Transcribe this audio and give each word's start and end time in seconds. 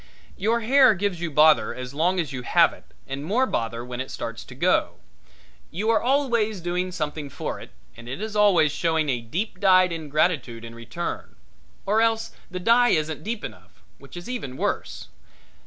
Your 0.35 0.61
hair 0.61 0.95
gives 0.95 1.21
you 1.21 1.29
bother 1.29 1.75
as 1.75 1.93
long 1.93 2.19
as 2.19 2.33
you 2.33 2.41
have 2.41 2.73
it 2.73 2.85
and 3.05 3.23
more 3.23 3.45
bother 3.45 3.85
when 3.85 4.01
it 4.01 4.09
starts 4.09 4.43
to 4.45 4.55
go. 4.55 4.95
You 5.69 5.91
are 5.91 6.01
always 6.01 6.59
doing 6.59 6.91
something 6.91 7.29
for 7.29 7.59
it 7.59 7.69
and 7.95 8.09
it 8.09 8.19
is 8.19 8.35
always 8.35 8.71
showing 8.71 9.05
deep 9.29 9.59
dyed 9.59 9.91
ingratitude 9.91 10.65
in 10.65 10.73
return; 10.73 11.35
or 11.85 12.01
else 12.01 12.31
the 12.49 12.59
dye 12.59 12.89
isn't 12.89 13.21
deep 13.23 13.43
enough, 13.43 13.83
which 13.99 14.17
is 14.17 14.27
even 14.27 14.57
worse. 14.57 15.09